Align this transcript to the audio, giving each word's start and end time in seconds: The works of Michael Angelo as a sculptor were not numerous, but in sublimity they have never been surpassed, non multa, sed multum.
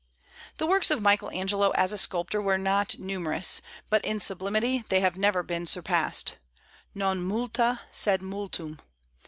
The 0.57 0.65
works 0.65 0.89
of 0.89 0.99
Michael 0.99 1.29
Angelo 1.29 1.69
as 1.75 1.93
a 1.93 1.97
sculptor 1.99 2.41
were 2.41 2.57
not 2.57 2.97
numerous, 2.97 3.61
but 3.91 4.03
in 4.03 4.19
sublimity 4.19 4.83
they 4.89 4.99
have 5.01 5.15
never 5.15 5.43
been 5.43 5.67
surpassed, 5.67 6.39
non 6.95 7.19
multa, 7.21 7.81
sed 7.91 8.21
multum. 8.23 8.79